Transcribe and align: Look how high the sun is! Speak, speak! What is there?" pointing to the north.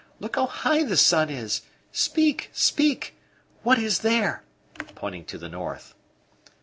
Look 0.19 0.35
how 0.35 0.47
high 0.47 0.81
the 0.81 0.97
sun 0.97 1.29
is! 1.29 1.61
Speak, 1.91 2.49
speak! 2.53 3.13
What 3.61 3.77
is 3.77 3.99
there?" 3.99 4.41
pointing 4.95 5.25
to 5.25 5.37
the 5.37 5.47
north. 5.47 5.93